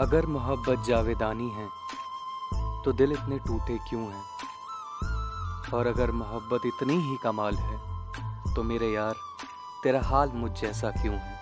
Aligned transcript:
अगर 0.00 0.26
मोहब्बत 0.26 0.84
जावेदानी 0.86 1.48
है 1.48 1.68
तो 2.84 2.92
दिल 2.92 3.12
इतने 3.12 3.38
टूटे 3.38 3.78
क्यों 3.78 4.02
हैं? 4.02 4.24
और 5.74 5.86
अगर 5.86 6.10
मोहब्बत 6.10 6.66
इतनी 6.66 6.96
ही 7.00 7.16
कमाल 7.16 7.56
है 7.56 8.54
तो 8.54 8.62
मेरे 8.62 8.90
यार, 8.92 9.14
तेरा 9.82 10.02
हाल 10.02 10.30
मुझ 10.34 10.50
जैसा 10.52 10.90
क्यों 10.90 11.14
है? 11.14 11.41